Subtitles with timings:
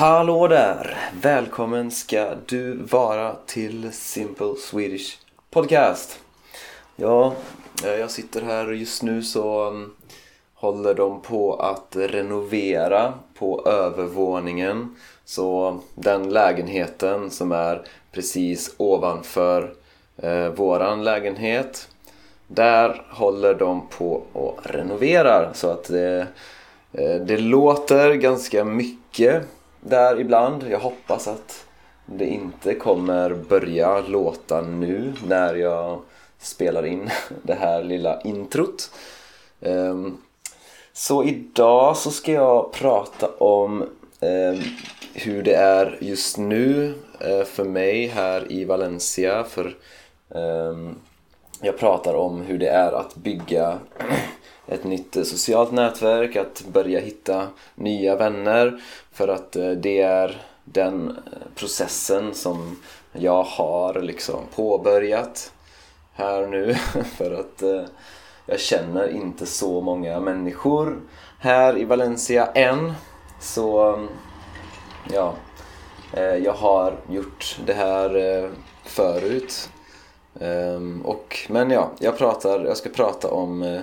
[0.00, 0.96] Hallå där!
[1.22, 5.18] Välkommen ska du vara till Simple Swedish
[5.50, 6.18] Podcast.
[6.96, 7.34] Ja,
[7.84, 9.90] eh, jag sitter här och just nu så mm,
[10.54, 14.96] håller de på att renovera på övervåningen.
[15.24, 19.74] Så mm, den lägenheten som är precis ovanför
[20.16, 21.88] eh, våran lägenhet
[22.46, 26.26] där håller de på och renoverar så att det,
[26.92, 29.46] eh, det låter ganska mycket
[29.80, 30.64] där ibland.
[30.70, 31.66] Jag hoppas att
[32.06, 36.00] det inte kommer börja låta nu när jag
[36.38, 37.10] spelar in
[37.42, 38.90] det här lilla introt.
[39.60, 40.16] Ehm,
[40.92, 43.88] så idag så ska jag prata om
[44.20, 44.58] ehm,
[45.14, 49.44] hur det är just nu eh, för mig här i Valencia.
[49.44, 49.76] För
[50.34, 50.94] ehm,
[51.60, 53.78] jag pratar om hur det är att bygga
[54.70, 58.80] ett nytt eh, socialt nätverk, att börja hitta nya vänner.
[59.12, 61.14] För att eh, det är den eh,
[61.54, 62.76] processen som
[63.12, 65.52] jag har liksom påbörjat
[66.14, 66.74] här nu.
[67.16, 67.62] För att
[68.46, 71.00] jag känner inte så många människor
[71.38, 72.92] här i Valencia än.
[73.40, 74.08] Så mm,
[75.12, 75.34] ja
[76.42, 78.50] jag har gjort det här
[78.84, 79.70] förut.
[80.40, 83.80] Ehm, och, men ja, jag, pratar, jag ska prata om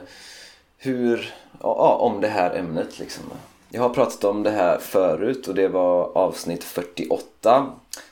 [0.78, 3.23] hur, ja, om det här ämnet liksom.
[3.70, 7.67] Jag har pratat om det här förut och det var avsnitt 48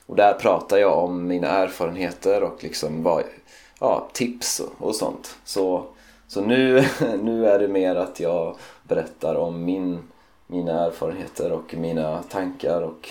[0.06, 3.22] och där pratar jag om mina erfarenheter och liksom vad,
[3.80, 5.36] ja, tips och, och sånt.
[5.44, 5.84] Så,
[6.28, 6.84] så nu,
[7.22, 10.02] nu är det mer att jag berättar om min,
[10.46, 13.08] mina erfarenheter och mina tankar och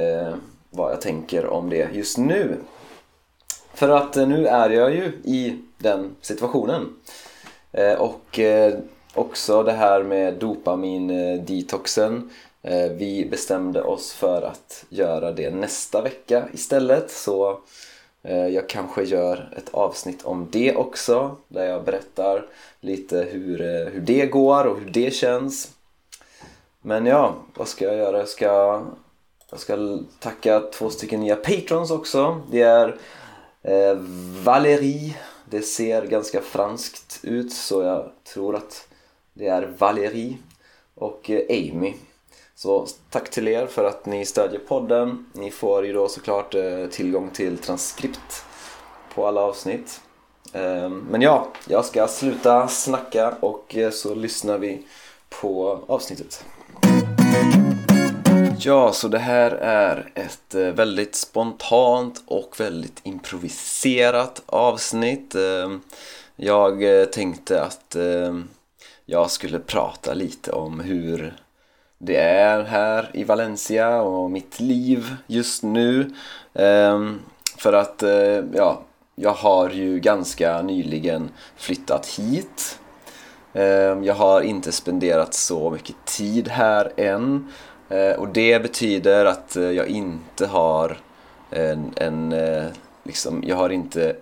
[0.00, 0.34] eh,
[0.70, 2.56] vad jag tänker om det just nu.
[3.74, 6.96] För att eh, nu är jag ju i den situationen.
[7.72, 8.74] Eh, och eh,
[9.14, 12.30] också det här med dopamin-detoxen.
[12.62, 17.10] Eh, vi bestämde oss för att göra det nästa vecka istället.
[17.10, 17.60] Så
[18.52, 21.36] jag kanske gör ett avsnitt om det också.
[21.48, 22.46] Där jag berättar
[22.80, 23.58] lite hur,
[23.90, 25.70] hur det går och hur det känns.
[26.80, 28.18] Men ja, vad ska jag göra?
[28.18, 28.82] Jag ska,
[29.50, 32.40] jag ska tacka två stycken nya patrons också.
[32.50, 32.96] Det är
[33.62, 33.96] eh,
[34.44, 35.16] Valerie
[35.52, 38.88] det ser ganska franskt ut så jag tror att
[39.34, 40.36] det är Valérie
[40.94, 41.94] och eh, Amy.
[42.54, 45.26] Så tack till er för att ni stödjer podden.
[45.32, 48.44] Ni får ju då såklart eh, tillgång till transkript
[49.14, 50.00] på alla avsnitt.
[50.52, 54.86] Ehm, men ja, jag ska sluta snacka och eh, så lyssnar vi
[55.40, 56.44] på avsnittet.
[58.64, 65.34] Ja, så det här är ett eh, väldigt spontant och väldigt improviserat avsnitt.
[65.34, 65.80] Ehm,
[66.36, 68.48] jag eh, tänkte att ehm,
[69.06, 71.34] jag skulle prata lite om hur
[71.98, 76.14] det är här i Valencia och mitt liv just nu.
[76.54, 77.20] Ehm,
[77.56, 78.82] för att, eh, ja,
[79.14, 82.78] jag har ju ganska nyligen flyttat hit.
[84.02, 87.48] Jag har inte spenderat så mycket tid här än.
[87.92, 90.98] Eh, och det betyder att eh, jag inte har
[91.50, 92.64] en, en eh,
[93.04, 94.16] liksom, jag har inte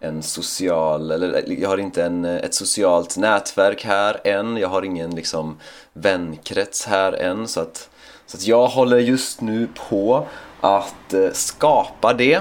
[0.00, 4.56] en social, eller jag har inte en, ett socialt nätverk här än.
[4.56, 5.56] Jag har ingen liksom
[5.92, 7.48] vänkrets här än.
[7.48, 7.90] Så att,
[8.26, 10.26] så att jag håller just nu på
[10.60, 12.40] att skapa det.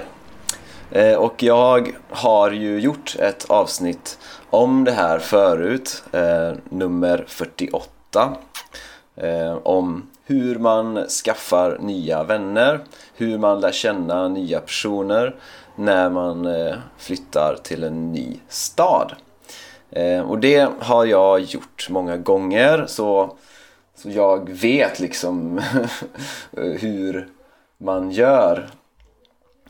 [1.18, 4.20] Och jag har ju gjort ett avsnitt
[4.50, 6.04] om det här förut,
[6.70, 8.36] nummer 48.
[9.64, 12.80] Om hur man skaffar nya vänner,
[13.16, 15.36] hur man lär känna nya personer
[15.76, 19.16] när man eh, flyttar till en ny stad.
[19.90, 23.38] Eh, och det har jag gjort många gånger så,
[23.96, 25.62] så jag vet liksom
[26.52, 27.28] hur
[27.78, 28.70] man gör.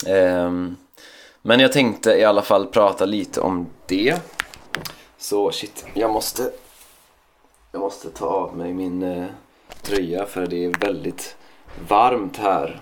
[0.06, 0.76] Ehm,
[1.42, 4.22] men jag tänkte i alla fall prata lite om det.
[5.18, 6.52] Så shit, jag måste
[7.72, 9.26] jag måste ta av mig min eh,
[9.82, 11.36] tröja för det är väldigt
[11.88, 12.80] varmt här.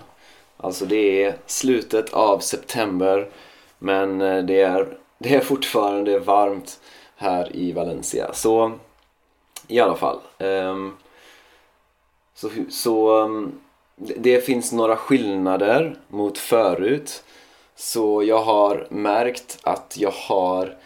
[0.56, 3.30] Alltså det är slutet av september
[3.78, 6.80] men eh, det är, det är fortfarande varmt
[7.16, 8.32] här i Valencia.
[8.32, 8.72] Så
[9.68, 10.18] i alla fall.
[10.38, 10.96] Um,
[12.34, 13.60] så, så um,
[13.96, 17.24] det finns några skillnader mot förut.
[17.74, 20.76] Så jag har märkt att jag har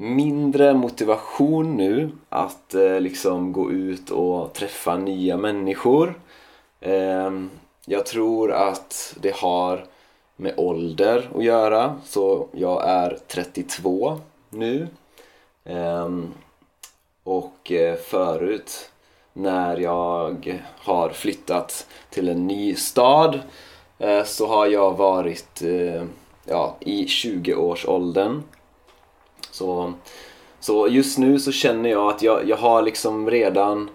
[0.00, 6.14] mindre motivation nu att eh, liksom gå ut och träffa nya människor.
[6.80, 7.30] Eh,
[7.86, 9.84] jag tror att det har
[10.36, 11.96] med ålder att göra.
[12.04, 14.18] Så jag är 32
[14.50, 14.88] nu.
[15.64, 16.28] Ehm, eh,
[17.24, 17.72] och
[18.10, 18.90] förut
[19.32, 23.40] när jag har flyttat till en ny stad
[23.98, 26.02] eh, så har jag varit eh,
[26.44, 28.42] ja, i 20-årsåldern.
[29.50, 29.92] Så,
[30.60, 33.90] så just nu så känner jag att jag, jag har liksom redan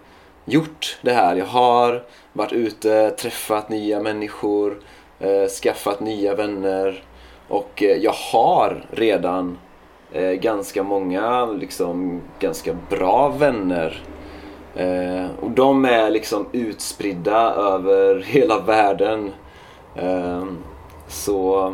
[0.45, 1.35] gjort det här.
[1.35, 2.03] Jag har
[2.33, 4.79] varit ute, träffat nya människor,
[5.19, 7.03] eh, skaffat nya vänner
[7.47, 9.57] och eh, jag har redan
[10.11, 14.03] eh, ganska många, liksom ganska bra vänner.
[14.75, 19.31] Eh, och de är liksom utspridda över hela världen.
[19.95, 20.45] Eh,
[21.07, 21.73] så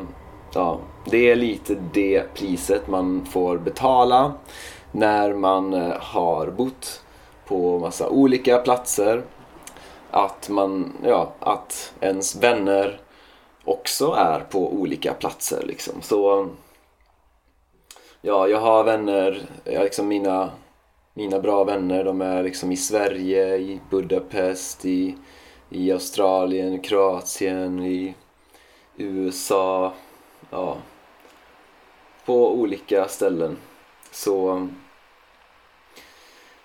[0.54, 4.34] ja, det är lite det priset man får betala
[4.92, 7.02] när man eh, har bott
[7.46, 9.24] på massa olika platser.
[10.12, 13.00] Att man, ja, att ens vänner
[13.64, 16.02] också är på olika platser liksom.
[16.02, 16.50] Så
[18.22, 20.52] ja, jag har vänner, jag liksom mina,
[21.14, 25.16] mina bra vänner, de är liksom i Sverige, i Budapest, i,
[25.70, 28.16] i Australien, Kroatien, i
[28.98, 29.94] USA,
[30.52, 30.78] ja,
[32.26, 33.58] på olika ställen.
[34.12, 34.68] Så,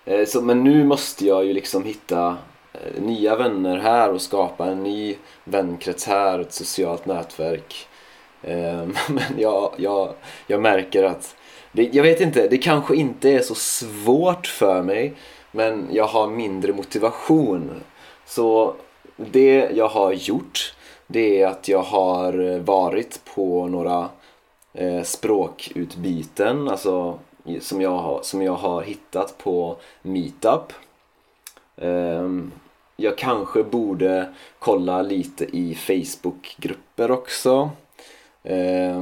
[0.05, 2.37] eh, så men nu måste jag ju liksom hitta
[2.73, 7.87] eh, nya vänner här och skapa en ny vänkrets här, ett socialt nätverk.
[8.41, 10.13] Eh, men jag, jag,
[10.47, 11.35] jag märker att
[11.71, 15.13] det, jag vet inte, det kanske inte är så svårt för mig
[15.51, 17.81] men jag har mindre motivation.
[18.25, 18.75] Så
[19.15, 20.76] det jag har gjort
[21.07, 24.09] det är att jag har eh, varit på några
[24.73, 27.19] eh, språkutbyten alltså,
[27.61, 30.73] som, jag har, som jag har hittat på Meetup.
[31.77, 32.29] Eh,
[32.95, 37.69] jag kanske borde kolla lite i Facebookgrupper också.
[38.43, 39.01] Eh,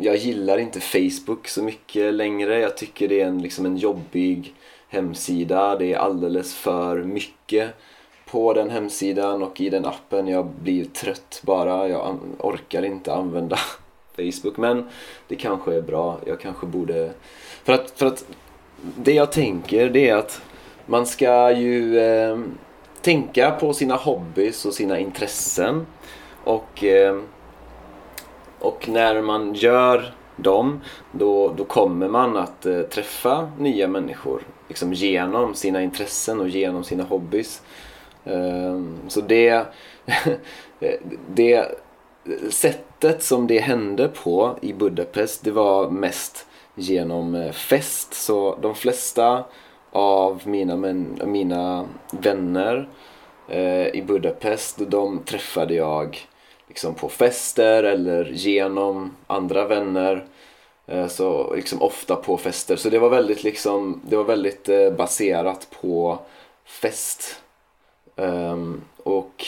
[0.00, 2.60] jag gillar inte Facebook så mycket längre.
[2.60, 4.54] Jag tycker det är en, liksom en jobbig
[4.88, 5.76] hemsida.
[5.76, 7.74] Det är alldeles för mycket
[8.30, 10.28] på den hemsidan och i den appen.
[10.28, 11.88] Jag blir trött bara.
[11.88, 13.58] Jag orkar inte använda
[14.16, 14.56] Facebook.
[14.56, 14.88] Men
[15.28, 16.18] det kanske är bra.
[16.26, 17.10] Jag kanske borde...
[17.64, 18.24] För att, för att
[18.96, 20.42] det jag tänker det är att
[20.86, 22.38] man ska ju eh,
[23.00, 25.86] tänka på sina hobbys och sina intressen.
[26.44, 27.18] Och, eh,
[28.58, 30.80] och när man gör dem
[31.12, 34.42] då, då kommer man att eh, träffa nya människor.
[34.68, 37.62] Liksom genom sina intressen och genom sina hobbys.
[38.24, 39.66] Ehm, så det,
[41.34, 41.68] det
[42.50, 48.14] sättet som det hände på i Budapest det var mest genom eh, fest.
[48.14, 49.44] Så de flesta
[49.92, 52.88] av mina, men, mina vänner
[53.48, 56.18] eh, i Budapest de träffade jag
[56.68, 60.26] liksom på fester eller genom andra vänner.
[60.86, 62.76] Eh, så liksom ofta på fester.
[62.76, 66.18] Så det var väldigt, liksom, det var väldigt baserat på
[66.64, 67.42] fest
[68.18, 69.44] Um, och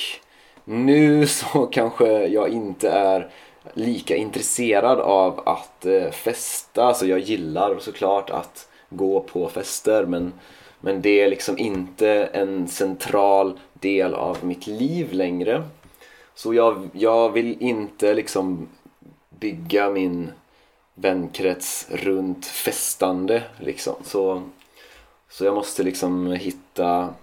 [0.65, 3.31] nu så kanske jag inte är
[3.75, 6.85] lika intresserad av att uh, festa.
[6.85, 10.33] Alltså jag gillar såklart att gå på fester men,
[10.81, 15.63] men det är liksom inte en central del av mitt liv längre.
[16.35, 18.69] Så jag, jag vill inte liksom
[19.31, 20.33] bygga min
[20.95, 23.95] vänkrets runt festande liksom.
[24.05, 24.43] Så,
[25.29, 27.15] så jag måste liksom hitta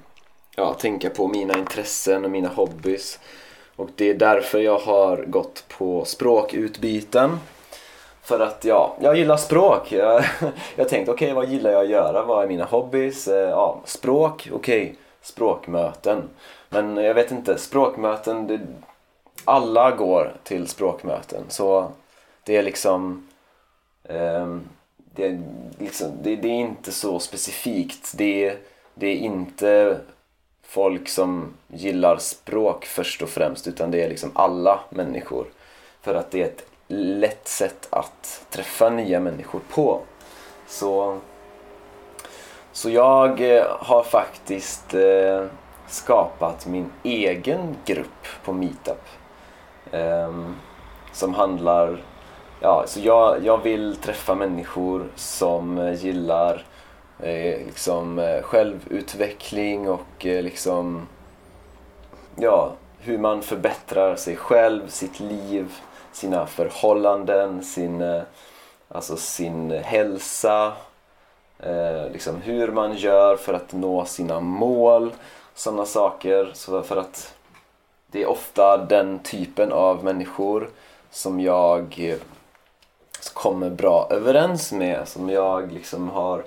[0.59, 3.19] ja, tänka på mina intressen och mina hobbys.
[3.75, 7.39] Och det är därför jag har gått på språkutbyten.
[8.21, 9.91] För att ja, jag gillar språk.
[9.91, 10.23] Jag,
[10.75, 12.23] jag tänkte okej okay, vad gillar jag att göra?
[12.23, 13.27] Vad är mina hobbys?
[13.27, 16.29] Eh, ja, språk, okej, okay, språkmöten.
[16.69, 18.59] Men jag vet inte, språkmöten, det,
[19.45, 21.43] alla går till språkmöten.
[21.47, 21.91] Så
[22.43, 23.27] det är liksom,
[24.03, 24.57] eh,
[24.95, 25.41] det, är
[25.79, 28.13] liksom det, det, är inte så specifikt.
[28.17, 28.57] Det,
[28.93, 29.99] det är inte
[30.67, 35.45] folk som gillar språk först och främst utan det är liksom alla människor.
[36.01, 40.01] För att det är ett lätt sätt att träffa nya människor på.
[40.67, 41.19] Så,
[42.71, 45.45] så jag eh, har faktiskt eh,
[45.87, 49.03] skapat min egen grupp på Meetup.
[49.91, 50.55] Ehm,
[51.13, 52.03] som handlar...
[52.59, 56.65] Ja, så jag, jag vill träffa människor som eh, gillar
[57.19, 61.07] eh, liksom, eh, självutveckling och eh, liksom,
[62.35, 65.73] ja, hur man förbättrar sig själv, sitt liv,
[66.11, 68.21] sina förhållanden, sin, eh,
[68.87, 70.73] alltså sin hälsa.
[71.59, 75.13] Eh, liksom hur man gör för att nå sina mål,
[75.55, 76.51] sådana saker.
[76.53, 77.33] Så för att
[78.11, 80.69] det är ofta den typen av människor
[81.11, 82.17] som jag eh,
[83.33, 86.43] kommer bra överens med, som jag liksom har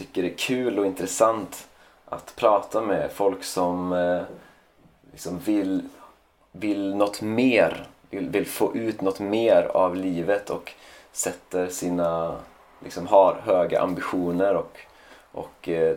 [0.00, 1.68] tycker det är kul och intressant
[2.04, 4.22] att prata med folk som eh,
[5.12, 5.82] liksom vill,
[6.52, 10.72] vill något mer, vill, vill få ut något mer av livet och
[11.12, 12.36] sätter sina,
[12.84, 14.78] liksom har höga ambitioner och,
[15.32, 15.96] och eh,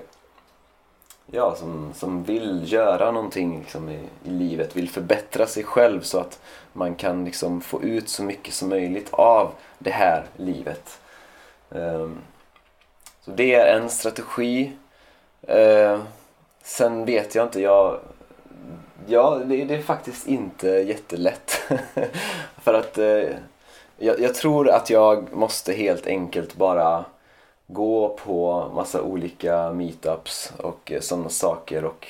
[1.32, 6.20] ja, som, som vill göra någonting liksom i, i, livet, vill förbättra sig själv så
[6.20, 6.42] att
[6.74, 11.00] man kan liksom få ut så mycket som möjligt av det här livet.
[11.70, 12.22] Um,
[13.26, 14.72] så det är en strategi.
[15.42, 16.02] Eh,
[16.64, 18.00] sen vet jag inte, jag,
[19.08, 21.72] ja, det, det är faktiskt inte jättelätt.
[22.64, 23.30] För att eh,
[23.98, 27.06] jag, jag tror att jag måste helt enkelt bara
[27.68, 32.08] gå på massa olika meetups och eh, sådana saker och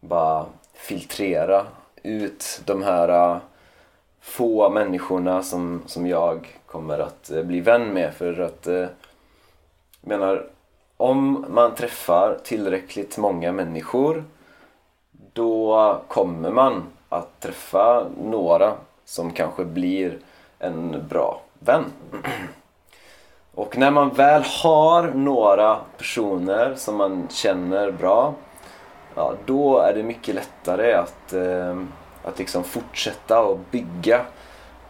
[0.00, 1.66] bara filtrera
[2.02, 3.38] ut de här eh,
[4.20, 8.86] få människorna som, som jag kommer att eh, bli vän med för att eh,
[10.06, 10.46] menar
[10.96, 14.24] om man träffar tillräckligt många människor
[15.32, 20.18] då kommer man att träffa några som kanske blir
[20.58, 21.84] en bra vän.
[23.54, 28.34] Och när man väl har några personer som man känner bra
[29.14, 31.80] ja, då är det mycket lättare att, eh,
[32.24, 34.20] att liksom fortsätta och bygga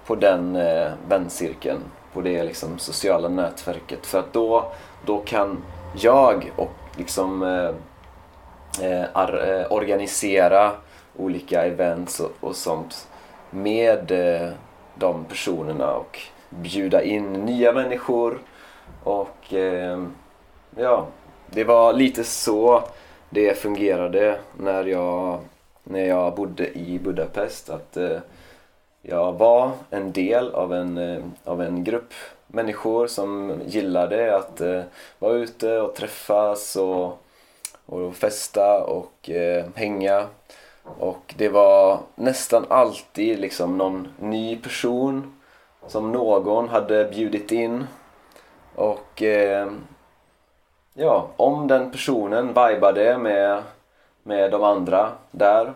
[0.07, 1.81] på den eh, väncirkeln,
[2.13, 4.07] på det liksom sociala nätverket.
[4.07, 4.73] För att då,
[5.07, 5.63] då kan
[5.97, 10.73] jag och liksom eh, eh, ar, eh, organisera
[11.17, 13.09] olika events och, och sånt
[13.51, 14.51] med eh,
[14.95, 16.19] de personerna och
[16.51, 18.39] bjuda in nya människor
[19.03, 20.03] och eh,
[20.77, 21.07] ja,
[21.47, 22.83] det var lite så
[23.31, 25.41] det fungerade när jag,
[25.85, 27.71] när jag bodde i Budapest.
[27.71, 28.19] Att eh,
[29.09, 32.13] jag var en del av en, eh, av en grupp
[32.47, 34.83] människor som gillade att eh,
[35.19, 37.23] vara ute och träffas och,
[37.87, 40.27] och festa och eh, hänga.
[40.99, 45.35] Och det var nästan alltid liksom någon ny person
[45.87, 47.87] som någon hade bjudit in
[48.75, 49.71] och eh,
[50.95, 53.63] ja, om den personen vibade med,
[54.23, 55.73] med de andra där,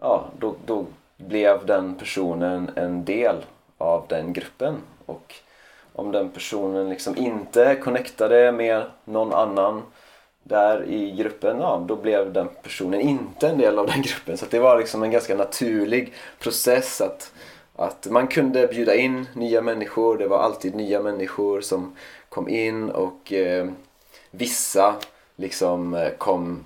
[0.00, 0.84] ja, då, då
[1.16, 3.36] blev den personen en del
[3.78, 4.76] av den gruppen.
[5.06, 5.34] Och
[5.92, 9.82] om den personen liksom inte connectade med någon annan
[10.42, 14.36] där i gruppen, ja, då blev den personen inte en del av den gruppen.
[14.36, 17.32] Så det var liksom en ganska naturlig process att,
[17.76, 20.18] att man kunde bjuda in nya människor.
[20.18, 21.96] Det var alltid nya människor som
[22.28, 23.68] kom in och eh,
[24.30, 24.94] vissa
[25.36, 26.64] liksom eh, kom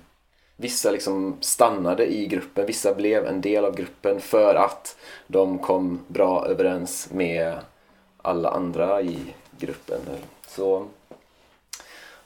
[0.61, 4.95] Vissa liksom stannade i gruppen, vissa blev en del av gruppen för att
[5.27, 7.55] de kom bra överens med
[8.21, 9.17] alla andra i
[9.57, 9.99] gruppen.
[10.47, 10.85] Så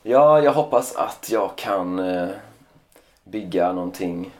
[0.04, 2.30] ja, jag hoppas att jag kan eh,
[3.24, 4.32] bygga någonting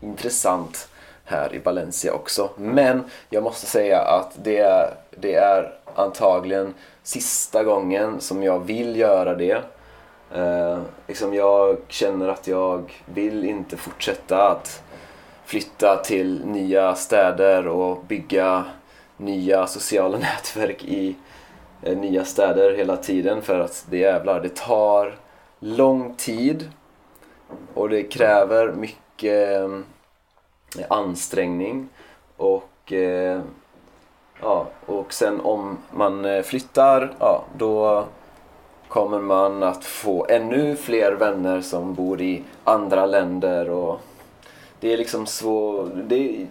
[0.00, 0.88] intressant
[1.24, 2.50] här i Valencia också.
[2.56, 8.96] Men jag måste säga att det är, det är antagligen sista gången som jag vill
[8.96, 9.62] göra det.
[10.34, 14.82] Eh, liksom jag känner att jag vill inte fortsätta att
[15.44, 18.64] flytta till nya städer och bygga
[19.16, 21.16] nya sociala nätverk i
[21.82, 25.14] eh, nya städer hela tiden för att det jävlar, det tar
[25.58, 26.70] lång tid
[27.74, 29.78] och det kräver mycket eh,
[30.88, 31.88] ansträngning
[32.36, 33.40] och eh,
[34.42, 38.04] Ja, och sen om man eh, flyttar, ja, då
[38.92, 44.00] kommer man att få ännu fler vänner som bor i andra länder och
[44.80, 45.88] det är liksom så...
[45.94, 46.46] Det,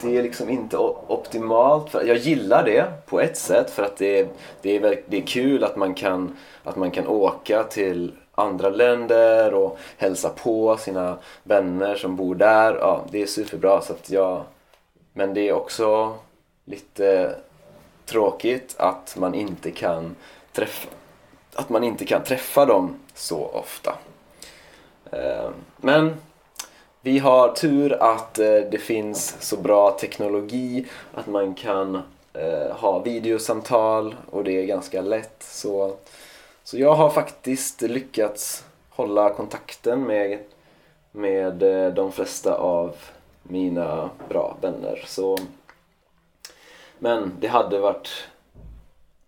[0.00, 1.94] det är liksom inte optimalt.
[1.94, 4.28] Jag gillar det på ett sätt för att det är,
[4.62, 9.54] det är, det är kul att man, kan, att man kan åka till andra länder
[9.54, 12.74] och hälsa på sina vänner som bor där.
[12.74, 13.80] Ja, det är superbra.
[13.80, 14.42] Så att jag,
[15.12, 16.14] men det är också
[16.64, 17.34] lite
[18.06, 20.16] tråkigt att man inte kan
[20.52, 20.88] träffa
[21.56, 23.94] att man inte kan träffa dem så ofta.
[25.12, 26.16] Eh, men
[27.00, 32.98] vi har tur att eh, det finns så bra teknologi att man kan eh, ha
[32.98, 35.42] videosamtal och det är ganska lätt.
[35.42, 35.96] Så,
[36.64, 40.38] så jag har faktiskt lyckats hålla kontakten med,
[41.12, 41.54] med
[41.94, 42.96] de flesta av
[43.42, 45.04] mina bra vänner.
[45.06, 45.38] Så
[46.98, 48.08] men det hade varit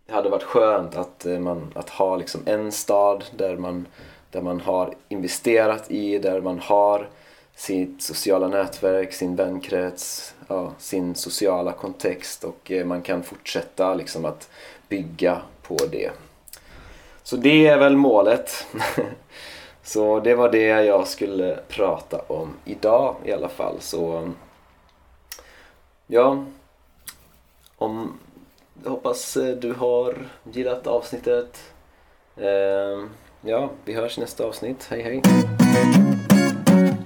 [0.09, 3.87] hade varit skönt att, eh, man, att ha liksom en stad där man,
[4.31, 7.09] där man har investerat i, där man har
[7.55, 14.25] sitt sociala nätverk, sin vänkrets, ja, sin sociala kontext och eh, man kan fortsätta liksom
[14.25, 14.51] att
[14.89, 16.11] bygga på det.
[17.23, 18.67] Så det är väl målet.
[19.83, 23.81] Så det var det jag skulle prata om idag i alla fall.
[23.81, 24.33] Så
[26.07, 26.45] ja,
[27.77, 28.19] om,
[28.85, 30.15] hoppas eh, du har
[30.53, 31.59] gillat avsnittet.
[32.37, 34.87] Ehm, ja, vi hörs i nästa avsnitt.
[34.91, 35.23] Hej hej!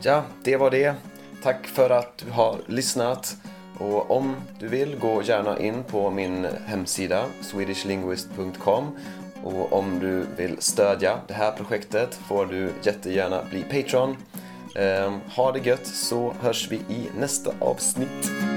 [0.03, 0.95] Ja, det var det.
[1.43, 3.37] Tack för att du har lyssnat.
[3.79, 8.99] Och om du vill, gå gärna in på min hemsida swedishlinguist.com
[9.45, 14.17] och om du vill stödja det här projektet får du jättegärna bli Patreon.
[14.75, 18.52] Ehm, ha det gött så hörs vi i nästa avsnitt.